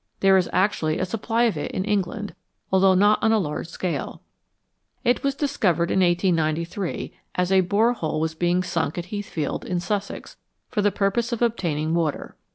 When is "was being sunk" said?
8.19-8.97